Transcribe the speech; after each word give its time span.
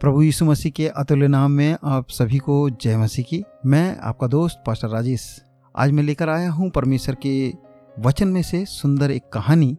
प्रभु 0.00 0.22
यीशु 0.22 0.44
मसीह 0.44 0.72
के 0.72 0.88
अतुल्य 0.88 1.28
नाम 1.28 1.50
में 1.50 1.76
आप 1.84 2.08
सभी 2.10 2.38
को 2.38 2.70
जय 2.70 2.96
मसीह 2.96 3.24
की। 3.24 3.42
मैं 3.66 3.96
आपका 3.98 4.26
दोस्त, 4.26 4.62
पास्टर 4.66 4.88
राजेश। 4.88 5.44
आज 5.74 5.90
मैं 5.90 6.02
लेकर 6.02 6.28
आया 6.28 6.50
हूँ 6.50 6.70
परमेश्वर 6.70 7.14
के 7.14 7.52
वचन 7.98 8.28
में 8.28 8.42
से 8.42 8.64
सुंदर 8.64 9.10
एक 9.10 9.28
कहानी। 9.32 9.76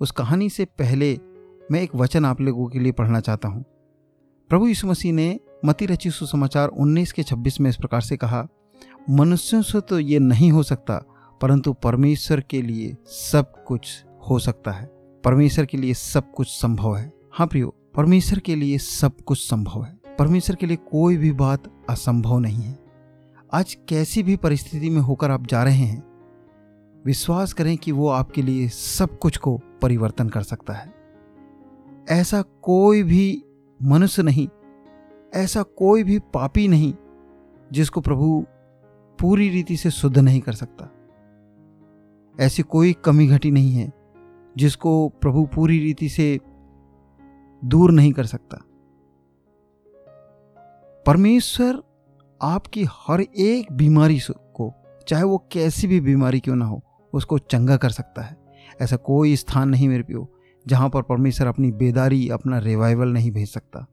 उस 0.00 0.10
कहानी 0.10 0.50
से 0.50 0.64
पहले 0.64 1.18
मैं 1.72 1.82
एक 1.82 1.96
वचन 1.96 2.24
आप 2.24 2.40
लोगों 2.40 2.66
के 2.66 2.78
लिए 2.78 2.92
पढ़ना 2.92 3.20
चाहता 3.20 3.48
हूँ। 3.48 3.64
प्रभु 4.50 4.66
यीशु 4.66 4.86
मसीह 4.86 5.12
ने 5.12 5.38
मती 5.64 5.86
रची 5.86 6.10
सुसमाचार 6.10 6.68
19 6.68 7.12
के 7.12 7.22
26 7.22 7.60
में 7.60 7.70
इस 7.70 7.76
प्रकार 7.76 8.00
से 8.00 8.16
कहा, 8.16 8.46
मनुष्यों 9.10 9.62
से 9.62 9.80
तो 9.80 9.98
ये 9.98 10.18
नहीं 10.18 10.52
हो 10.52 10.62
सकता, 10.62 11.02
परंतु 11.40 11.72
परमेश्वर 11.72 12.40
के 12.40 12.62
लिए 12.62 12.96
सब 13.06 13.64
कुछ 13.64 14.04
हो 14.30 14.38
सकता 14.38 14.70
है। 14.70 14.86
परमेश्वर 15.24 15.66
के 15.66 15.76
लिए 15.76 15.94
सब 15.94 16.32
कुछ 16.32 16.48
संभव 16.48 16.96
है। 16.96 17.12
हाँ 17.32 17.46
प्रियो 17.46 17.74
परमेश्वर 17.94 18.38
के 18.38 18.54
लिए 18.54 18.78
सब 18.78 19.20
कुछ 19.20 19.38
संभव 19.38 19.82
है। 19.82 20.00
परमेश्वर 20.18 20.56
के 20.56 20.66
लिए 20.66 20.76
कोई 20.76 21.16
भी 21.16 21.32
बात 21.32 21.62
असंभव 21.90 22.38
नहीं 22.38 22.62
है। 22.62 22.78
आज 23.52 23.74
कैसी 23.88 24.22
भी 24.22 24.36
परिस्थिति 24.36 24.90
में 24.90 25.00
होकर 25.00 25.30
आप 25.30 25.46
जा 25.46 25.62
रहे 25.64 25.84
हैं, 25.84 26.02
विश्वास 27.06 27.52
करें 27.52 27.76
कि 27.76 27.92
वो 27.92 28.08
आपके 28.08 28.42
लिए 28.42 28.68
सब 28.68 29.18
कुछ 29.18 29.36
को 29.36 29.60
परिवर्तन 29.82 30.28
कर 30.28 30.42
सकता 30.42 30.72
है। 30.72 30.94
ऐसा 32.10 32.42
कोई 32.42 33.02
भी 33.02 33.44
मनुष्य 33.82 34.22
नहीं, 34.22 34.48
ऐसा 35.34 35.62
कोई 35.62 36.04
भी 36.04 36.18
पापी 36.18 36.68
नहीं, 36.68 36.94
जिसको 37.72 38.00
प्रभु 38.00 38.44
पूरी 39.20 39.48
रीति 39.48 39.76
से 39.76 39.90
शुद्ध 39.90 40.18
नहीं 40.18 40.40
कर 40.40 40.52
सकता। 40.52 40.90
ऐसी 42.40 42.62
कोई 42.62 42.92
कमी 42.92 43.26
घटी 43.26 43.50
नहीं 43.50 43.72
है, 43.72 43.92
जिसको 44.56 45.08
प्रभु 45.08 45.46
पूरी 45.46 45.78
रीति 45.78 46.08
से 46.08 46.40
दूर 47.64 47.92
नहीं 47.92 48.12
कर 48.12 48.24
सकता। 48.24 48.56
परमेश्वर 51.06 51.82
आपकी 52.42 52.84
हर 52.84 53.20
एक 53.20 53.72
बीमारी 53.72 54.20
को, 54.30 54.74
चाहे 55.08 55.22
वो 55.22 55.48
कैसी 55.52 55.86
भी 55.86 56.00
बीमारी 56.00 56.40
क्यों 56.40 56.56
ना 56.56 56.64
हो, 56.64 56.84
उसको 57.12 57.38
चंगा 57.38 57.76
कर 57.76 57.90
सकता 57.90 58.22
है। 58.22 58.36
ऐसा 58.80 58.96
कोई 58.96 59.36
स्थान 59.36 59.68
नहीं 59.68 59.88
मेरे 59.88 60.02
पियो, 60.02 60.32
जहाँ 60.66 60.90
पर 60.90 61.02
परमेश्वर 61.02 61.46
अपनी 61.46 61.72
बेदारी, 61.72 62.28
अपना 62.28 62.58
रिवाइवल 62.58 63.08
नहीं 63.08 63.30
भेज 63.30 63.52
सकता। 63.52 63.86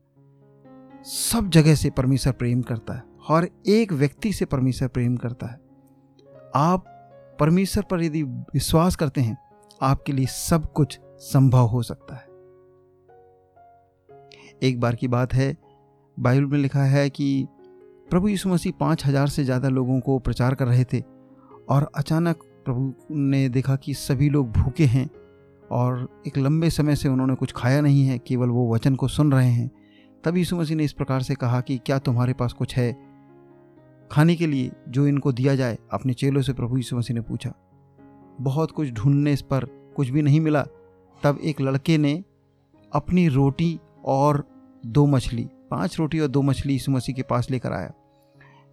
सब 1.03 1.49
जगह 1.49 1.75
से 1.75 1.89
परमेश्वर 1.89 2.33
प्रेम 2.33 2.61
करता 2.61 2.93
है। 2.93 3.03
हर 3.29 3.49
एक 3.67 3.93
व्यक्ति 3.93 4.33
से 4.33 4.45
परमेश्वर 4.45 4.87
प्रेम 4.87 5.17
करता 5.17 5.47
है। 5.47 5.59
आप 6.55 6.83
परमेश्वर 7.39 7.83
पर 7.83 8.03
यदि 8.03 8.23
विश्वास 8.23 8.95
करते 8.95 9.21
हैं, 9.21 9.37
आपके 9.81 10.13
लिए 10.13 10.25
सब 10.25 10.73
कुछ 10.73 10.99
संभव 11.19 11.65
हो 11.65 11.83
सकता 11.83 12.15
है। 12.15 12.26
एक 14.61 14.79
बार 14.79 14.95
की 14.95 15.07
बात 15.07 15.33
है। 15.33 15.55
बाइबल 16.17 16.45
में 16.45 16.57
लिखा 16.59 16.83
है 16.83 17.09
कि 17.09 17.47
प्रभु 18.09 18.27
यीशु 18.27 18.49
मसीह 18.49 18.73
पाँच 18.79 19.05
हज़ार 19.05 19.27
से 19.27 19.43
ज़्यादा 19.43 19.69
लोगों 19.69 19.99
को 19.99 20.17
प्रचार 20.19 20.55
कर 20.55 20.67
रहे 20.67 20.83
थे 20.83 21.01
और 21.69 21.89
अचानक 21.95 22.43
प्रभु 22.65 22.93
ने 23.11 23.47
देखा 23.49 23.75
कि 23.75 23.93
सभी 23.93 24.29
लोग 24.29 24.51
भूखे 24.51 24.85
हैं 24.85 25.09
और 25.71 26.07
एक 26.27 26.37
लंबे 26.37 26.69
समय 26.69 26.95
से 26.95 27.09
उन्होंने 27.09 27.35
कुछ 27.35 27.53
खाया 27.55 27.81
नहीं 27.81 28.05
है, 28.05 28.17
केवल 28.17 28.49
वो 28.49 28.73
वचन 28.73 28.95
को 28.95 29.07
सुन 29.07 29.31
रहे 29.31 29.49
हैं। 29.49 29.69
तब 30.23 30.37
यीशु 30.37 30.55
मसीह 30.55 30.77
ने 30.77 30.83
इस 30.83 30.93
प्रकार 30.93 31.21
से 31.21 31.35
कहा 31.35 31.61
कि 31.61 31.77
क्या 31.77 31.97
तुम्हारे 31.99 32.33
पास 32.33 32.53
कुछ 32.53 32.75
है? 32.75 32.91
खाने 34.11 34.35
के 34.35 34.47
लिए 34.47 34.71
जो 34.89 35.07
इनको 35.07 35.31
दिया 35.31 35.55
जाए, 35.55 35.77
अपने 35.91 36.13
चेलों 36.13 36.41
से 36.41 36.53
प्रभु 36.53 36.77
यीशु 36.77 36.97
मसीह 36.97 37.15
ने 37.15 37.21
पूछा। 37.21 37.53
बहुत 38.41 38.71
कुछ 38.71 38.91
ढूँढने 38.91 39.33
इस 39.33 39.41
पर 39.41 39.65
कुछ 39.95 40.09
भी 40.09 40.21
नहीं 40.21 40.39
मिला। 40.41 40.61
तब 41.21 41.39
एक 41.43 41.61
लड़के 41.61 41.97
ने 41.97 42.23
अपनी 42.91 43.27
रोटी 43.27 43.79
और 44.07 44.43
दो 44.83 45.05
मछली, 45.05 45.47
पाँच 45.71 45.97
रोटी 45.99 46.19
और 46.19 46.27
दो 46.27 46.41
मछली 46.41 46.73
यीशु 46.73 46.91
मसीह 46.91 47.15
के 47.15 47.21
पास 47.23 47.49
लेकर 47.51 47.73
आया। 47.73 47.91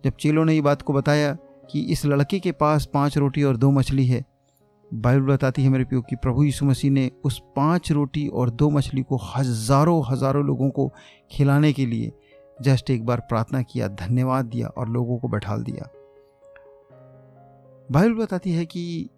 जब 0.04 0.16
चेलों 0.20 0.44
ने 0.44 0.54
ये 0.54 0.60
बात 0.60 0.82
को 0.82 0.92
बताया 0.92 1.32
कि 1.70 1.80
इस 1.82 2.04
लड़के 2.06 2.38
के 2.40 2.52
पास 2.52 2.88
पाँच 2.94 3.16
रोटी 3.18 3.42
और 3.42 3.56
दो 3.56 3.70
मछली 3.70 4.06
है, 4.06 4.24
बाइबल 4.90 5.26
बताती 5.26 5.62
है 5.62 5.68
मेरे 5.68 5.84
प्यो 5.84 6.00
कि 6.00 6.16
प्रभु 6.16 6.42
यीशु 6.44 6.66
मसीह 6.66 6.90
ने 6.90 7.10
उस 7.24 7.40
पाँच 7.56 7.90
रोटी 7.92 8.26
और 8.28 8.50
दो 8.50 8.68
मछली 8.70 9.02
को 9.02 9.16
हज़ारों 9.26 10.02
हज़ारों 10.08 10.44
लोगों 10.44 10.68
को 10.70 10.90
खिलाने 11.30 11.72
के 11.72 11.86
लिए 11.86 12.12
जस्ट 12.58 12.90
एक 12.90 13.04
बार 13.06 13.20
प्रार्थना 13.20 13.62
किया, 13.62 13.88
धन्यवाद 13.88 14.44
दिया 14.44 14.68
और 14.68 14.88
लोगों 14.88 15.18
को 15.18 15.28
बैठा 15.28 15.56
दिया। 15.58 15.88
बाइबल 17.88 18.14
बताती 18.14 18.52
है 18.52 18.64
कि 18.66 19.08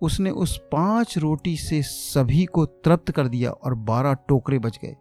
उसने 0.00 0.30
उस 0.30 0.56
पाँच 0.72 1.16
रोटी 1.18 1.56
से 1.56 1.82
सभी 1.82 2.44
को 2.44 2.64
तृप्त 2.66 3.10
कर 3.10 3.28
दिया 3.28 3.50
और 3.50 3.74
बारह 3.74 4.14
टोकरे 4.28 4.58
बच 4.58 4.78
गए। 4.84 4.94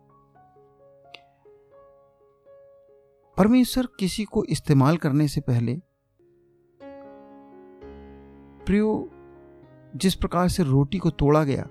परमेश्वर 3.39 3.87
किसी 3.99 4.23
को 4.23 4.43
इस्तेमाल 4.43 4.97
करने 4.97 5.27
से 5.27 5.41
पहले, 5.41 5.81
प्रियो, 8.65 9.09
जिस 9.95 10.15
प्रकार 10.15 10.47
से 10.47 10.63
रोटी 10.63 10.97
को 10.97 11.09
तोड़ा 11.09 11.43
गया, 11.43 11.63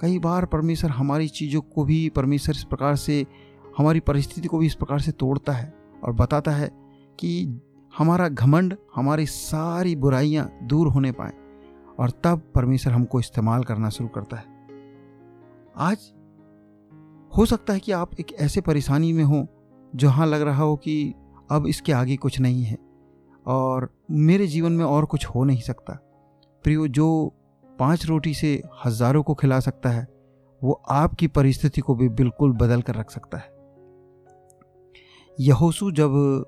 कई 0.00 0.18
बार 0.18 0.46
परमेश्वर 0.46 0.90
हमारी 0.90 1.28
चीज़ों 1.28 1.60
को 1.60 1.84
भी 1.84 2.08
परमेश्वर 2.08 2.54
इस 2.54 2.64
प्रकार 2.64 2.96
से, 2.96 3.26
हमारी 3.78 4.00
परिस्थिति 4.00 4.48
को 4.48 4.58
भी 4.58 4.66
इस 4.66 4.74
प्रकार 4.74 5.00
से 5.00 5.12
तोड़ता 5.12 5.52
है 5.52 5.74
और 6.04 6.12
बताता 6.12 6.50
है 6.50 6.70
कि 7.18 7.60
हमारा 7.98 8.28
घमंड, 8.28 8.76
हमारी 8.94 9.26
सारी 9.26 9.96
बुराइयाँ 9.96 10.58
दूर 10.62 10.88
होने 10.88 11.12
पाए 11.12 11.32
और 11.98 12.10
तब 12.10 12.52
परमेश्वर 12.54 12.92
हमको 12.92 13.20
इस्तेमाल 13.20 13.64
करना 13.64 13.88
शुरू 13.88 14.08
करता 14.08 14.36
है। 14.36 14.44
आज, 15.76 15.98
हो 17.36 17.46
सकता 17.46 17.72
है 17.72 17.80
कि 17.80 17.92
आप 17.92 18.20
एक 18.20 18.32
ऐसे 18.32 18.60
परेशानी 18.60 19.12
में 19.12 19.24
हो 19.24 19.48
जहाँ 19.96 20.26
लग 20.26 20.42
रहा 20.42 20.62
हो 20.62 20.76
कि 20.76 21.14
अब 21.50 21.66
इसके 21.66 21.92
आगे 21.92 22.16
कुछ 22.16 22.40
नहीं 22.40 22.62
है 22.62 22.76
और 23.46 23.88
मेरे 24.10 24.46
जीवन 24.46 24.72
में 24.72 24.84
और 24.84 25.04
कुछ 25.04 25.26
हो 25.26 25.44
नहीं 25.44 25.60
सकता। 25.60 25.92
प्रियो, 26.64 26.86
जो 26.88 27.34
पाँच 27.78 28.06
रोटी 28.06 28.34
से 28.34 28.62
हज़ारों 28.84 29.22
को 29.22 29.34
खिला 29.34 29.60
सकता 29.60 29.88
है, 29.88 30.06
वो 30.62 30.72
आपकी 30.90 31.26
परिस्थिति 31.26 31.80
को 31.80 31.94
भी 31.94 32.08
बिल्कुल 32.08 32.52
बदल 32.52 32.82
कर 32.82 32.94
रख 32.94 33.10
सकता 33.10 33.38
है। 33.38 33.58
यहोसू 35.38 35.90
जब 35.90 36.44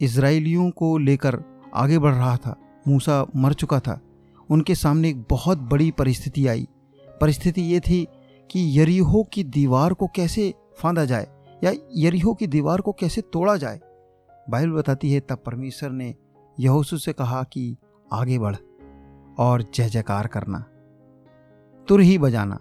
इसराइलियों 0.00 0.70
को 0.70 0.96
लेकर 0.98 1.42
आगे 1.74 1.98
बढ़ 1.98 2.14
रहा 2.14 2.36
था, 2.36 2.56
मूसा 2.88 3.26
मर 3.36 3.52
चुका 3.52 3.78
था, 3.80 4.00
उनके 4.50 4.74
सामने 4.74 5.08
एक 5.08 5.22
बहुत 5.30 5.58
बड़ी 5.58 5.90
परिस्थिति 5.90 6.46
आई। 6.46 6.66
परिस्थिति 7.20 7.62
ये 7.62 7.80
थी 7.80 8.06
कि 8.50 8.80
यरीहो 8.80 9.22
की 9.24 9.44
दीवार 9.44 9.92
को 9.92 10.06
कैसे 10.06 10.52
फांदा 10.78 11.04
जाए 11.04 11.28
या 11.64 11.72
यरीहो 11.96 12.34
की 12.34 12.46
दीवार 12.46 12.80
को 12.80 12.92
कैसे 12.92 13.20
तोड़ा 13.20 13.56
जाए? 13.56 13.80
बाइबल 14.50 14.72
बताती 14.72 15.12
है, 15.12 15.20
तब 15.20 15.38
परमेश्वर 15.46 15.90
ने 15.90 16.14
यहोसू 16.60 16.98
से 16.98 17.12
कहा 17.12 17.42
कि 17.42 17.76
आगे 18.12 18.38
बढ़ 18.38 18.56
और 19.38 19.62
जय 19.74 19.88
जयकार 19.88 20.26
करना। 20.26 20.58
तुर 21.88 22.00
ही 22.00 22.18
बजाना। 22.18 22.58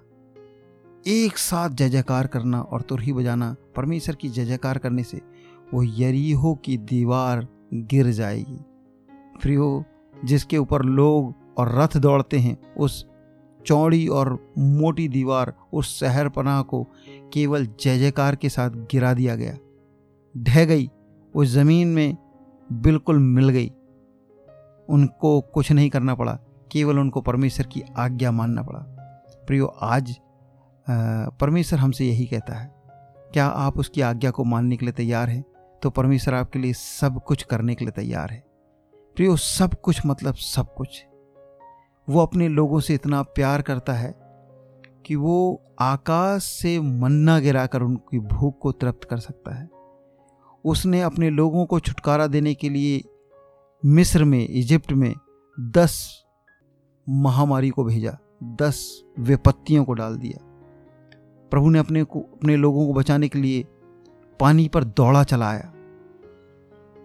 एक 1.07 1.38
साथ 1.38 1.69
जय 1.69 1.90
जयकार 1.90 2.28
करना 2.28 2.61
और 2.61 2.81
तुर 2.81 3.01
ही 3.01 3.13
बजाना, 3.13 3.56
परमेश्वर 3.75 4.16
की 4.16 4.29
जय 4.29 4.45
जयकार 4.45 4.78
करने 4.78 5.03
से 5.03 5.22
वो 5.73 5.84
यरीहो 5.84 6.56
की 6.56 6.78
दीवार 6.78 7.47
गिर 7.73 8.07
जाएगी। 8.07 8.59
फिर 9.41 9.85
जिसके 10.25 10.57
ऊपर 10.57 10.81
लोग 10.81 11.34
और 11.57 11.79
रथ 11.79 11.97
दौड़ते 11.97 12.38
हैं, 12.38 12.75
उस 12.75 13.10
चौड़ी 13.66 14.07
और 14.07 14.38
मोटी 14.57 15.07
दीवार 15.07 15.53
उस 15.73 15.99
शहर 15.99 16.29
पनाह 16.29 16.61
को 16.61 16.83
केवल 17.33 17.66
जय 17.79 17.97
जयकार 17.97 18.35
के 18.35 18.49
साथ 18.49 18.69
गिरा 18.91 19.13
दिया 19.13 19.35
गया। 19.35 19.57
ढह 20.35 20.66
गई, 20.66 20.89
उस 21.35 21.47
ज़मीन 21.47 21.88
में 21.88 22.17
बिल्कुल 22.69 23.19
मिल 23.19 23.49
गई। 23.49 23.72
उनको 24.89 25.39
कुछ 25.53 25.72
नहीं 25.72 25.89
करना 25.89 26.16
पड़ा, 26.16 26.33
केवल 26.72 26.99
उनको 26.99 27.22
परमेश्वर 27.22 27.67
की 27.67 27.83
आज्ञा 27.97 28.31
मानना 28.31 28.63
पड़ा। 28.63 28.79
प्रियो, 29.47 29.66
आज 29.66 30.16
परमेश्वर 30.88 31.79
हमसे 31.79 32.05
यही 32.05 32.25
कहता 32.25 32.53
है, 32.53 32.72
क्या 33.33 33.45
आप 33.45 33.78
उसकी 33.78 34.01
आज्ञा 34.01 34.31
को 34.31 34.43
मानने 34.43 34.78
के 34.78 34.85
लिए 34.85 34.93
तैयार 34.93 35.29
हैं? 35.29 35.43
तो 35.81 35.90
परमेश्वर 35.90 36.34
आपके 36.34 36.59
लिए 36.59 36.73
सब 36.73 37.22
कुछ 37.23 37.43
करने 37.43 37.75
के 37.75 37.85
लिए 37.85 37.91
तैयार 37.91 38.31
है। 38.31 38.43
प्रियो, 39.17 39.35
सब 39.35 39.73
कुछ 39.73 40.02
मतलब 40.05 40.35
सब 40.35 40.73
कुछ। 40.73 41.05
वो 42.09 42.19
अपने 42.21 42.47
लोगों 42.47 42.79
से 42.79 42.93
इतना 42.93 43.21
प्यार 43.21 43.61
करता 43.61 43.93
है 43.93 44.15
कि 45.05 45.15
वो 45.15 45.61
आकाश 45.79 46.43
से 46.43 46.79
मन्ना 46.79 47.39
गिराकर 47.39 47.81
उनकी 47.81 48.19
भूख 48.19 48.59
को 48.59 48.71
तृप्त 48.71 49.03
कर 49.03 49.17
सकता 49.17 49.55
है। 49.55 49.69
उसने 50.65 51.01
अपने 51.01 51.29
लोगों 51.29 51.65
को 51.65 51.79
छुटकारा 51.79 52.27
देने 52.27 52.53
के 52.53 52.69
लिए 52.69 53.03
मिस्र 53.85 54.23
में, 54.23 54.47
इजिप्ट 54.49 54.91
में 54.91 55.13
दस 55.59 56.23
महामारी 57.09 57.69
को 57.69 57.83
भेजा, 57.83 58.17
दस 58.43 59.03
विपत्तियों 59.19 59.85
को 59.85 59.93
डाल 59.93 60.17
दिया। 60.17 60.37
प्रभु 61.51 61.69
ने 61.69 61.79
अपने 61.79 62.03
को, 62.03 62.19
अपने 62.19 62.55
लोगों 62.55 62.87
को 62.87 62.93
बचाने 62.93 63.27
के 63.27 63.39
लिए 63.39 63.65
पानी 64.39 64.67
पर 64.67 64.83
दौड़ा 64.83 65.23
चलाया। 65.23 65.73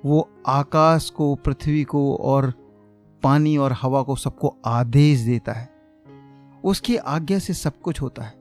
वो 0.05 0.31
आकाश 0.47 1.11
को, 1.11 1.35
पृथ्वी 1.35 1.85
को 1.85 2.17
और 2.17 2.66
पानी 3.27 3.57
और 3.57 3.73
हवा 3.73 4.03
को 4.03 4.17
सबको 4.17 4.57
आदेश 4.65 5.21
देता 5.21 5.53
है। 5.53 5.69
उसकी 6.65 6.97
आज्ञा 6.97 7.39
से 7.39 7.55
सब 7.55 7.81
कुछ 7.81 8.03
होता 8.03 8.23
है। 8.23 8.35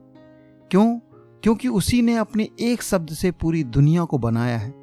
क्यों? 0.70 0.98
क्योंकि 1.42 1.68
उसी 1.68 2.02
ने 2.02 2.16
अपने 2.16 2.48
एक 2.60 2.82
शब्द 2.82 3.08
से 3.08 3.30
पूरी 3.30 3.64
दुनिया 3.64 4.04
को 4.04 4.18
बनाया 4.18 4.58
है। 4.58 4.74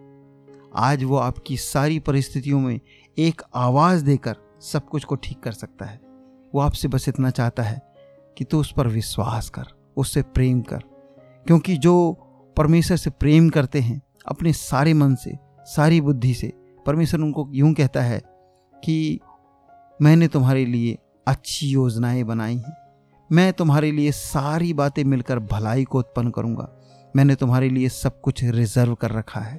आज 0.76 1.04
वो 1.04 1.18
आपकी 1.18 1.58
सारी 1.58 2.00
परिस्थितियों 2.00 2.60
में 2.60 2.80
एक 3.18 3.42
आवाज़ 3.56 4.06
देकर 4.06 4.36
सब 4.62 4.88
कुछ 4.88 5.04
को 5.04 5.16
ठीक 5.16 5.44
कर 5.44 5.52
सकता 5.52 5.86
है। 5.86 6.02
वो 6.56 6.60
आपसे 6.60 6.88
बस 6.88 7.10
इतना 7.10 7.30
चाहता 7.30 7.64
है 7.64 7.82
कि 8.38 8.44
तू 8.44 8.60
उस 8.60 8.74
पर 8.78 8.88
विश्वास 8.88 9.50
कर, 9.50 9.66
उससे 9.98 10.22
प्रेम 10.22 10.62
कर। 10.62 10.80
क्योंकि 11.48 11.78
जो 11.78 12.14
परमेश्वर 12.58 12.98
से 12.98 13.10
प्रेम 13.10 13.50
करते 13.50 13.80
हैं, 13.80 14.02
अपने 14.28 14.54
सारे 14.54 14.94
मन 14.94 15.16
से, 15.16 15.38
सारी 15.60 16.02
बुद्धि 16.02 16.34
से, 16.34 16.54
परमेश्वर 16.86 17.20
उनको 17.22 17.50
यूँ 17.52 17.74
कहता 17.74 18.02
है 18.02 18.22
कि 18.84 19.20
मैंने 20.02 20.28
तुम्हारे 20.28 20.66
लिए 20.66 20.98
अच्छी 21.28 21.68
योजनाएँ 21.68 22.24
बनाई 22.24 22.58
हैं। 22.58 22.78
मैं 23.32 23.54
तुम्हारे 23.54 23.92
लिए 23.92 24.12
सारी 24.12 24.74
बातें 24.74 25.04
मिलकर 25.04 25.40
भलाई 25.40 25.84
को 25.84 26.00
उत्पन्न 26.00 26.32
करूँगा। 26.32 26.70
मैंने 27.16 27.36
तुम्हारे 27.36 27.70
लिए 27.70 27.90
सब 27.90 28.22
कुछ 28.22 28.44
रिज़र्व 28.44 28.96
कर 28.96 29.12
रखा 29.12 29.40
है। 29.40 29.58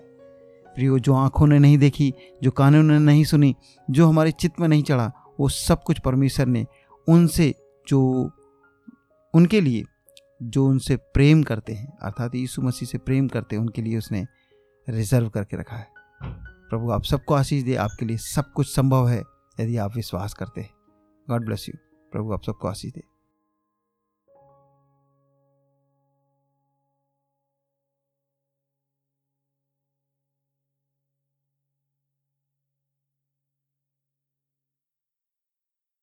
प्रियो, 0.74 0.98
जो 0.98 1.14
आँखों 1.14 1.46
ने 1.46 1.58
नहीं 1.58 1.78
देखी, 1.78 2.14
जो 2.42 2.50
कानों 2.50 2.82
ने 2.82 2.98
नहीं 2.98 3.24
सुनी, 3.24 3.56
जो 3.90 4.08
हमारे 4.08 4.30
चित्त 4.30 4.60
में 4.60 4.68
नहीं 4.68 4.82
चढ़ा, 4.82 5.12
वो 5.40 5.48
सब 5.48 5.82
कुछ 5.82 5.98
परमेश्वर 5.98 6.46
ने 6.46 6.66
उनसे 7.08 7.54
जो, 7.88 8.30
उनके 9.34 9.60
लिए, 9.60 9.84
जो 10.42 10.66
उनसे 10.66 10.96
प्रेम 10.96 11.42
करते 11.42 11.72
हैं, 11.72 11.98
अर्थात 11.98 12.34
यीशु 12.34 12.62
मसीह 12.62 12.88
से 12.88 12.98
प्रेम 12.98 13.28
करते 13.28 13.56
हैं, 13.56 13.62
उनके 13.62 13.82
लिए 13.82 13.98
उसने 13.98 14.26
रिज़र्व 14.88 15.28
करके 15.28 15.56
रखा 15.56 15.76
है। 15.76 15.88
प्रभु, 16.70 16.90
आप 16.90 17.04
सबको 17.04 17.34
आशीष 17.34 17.64
दे, 17.64 17.74
आपके 17.74 18.06
लिए 18.06 18.16
सब 18.16 18.52
कुछ 18.52 18.66
संभव 18.66 19.08
है। 19.08 19.33
यदि 19.60 19.76
आप 19.76 19.96
विश्वास 19.96 20.34
करते 20.34 20.60
हैं 20.60 20.74
गॉड 21.28 21.44
ब्लेस 21.44 21.68
यू 21.68 21.74
प्रभु 22.12 22.32
आप 22.32 22.42
सबको 22.42 22.68
आशीष 22.68 22.92
दे 22.92 23.02